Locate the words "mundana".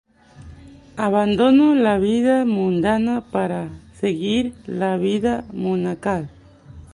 2.43-3.21